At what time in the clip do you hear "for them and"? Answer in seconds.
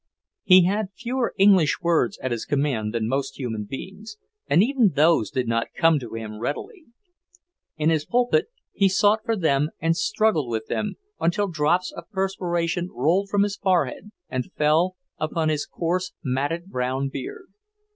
9.23-9.95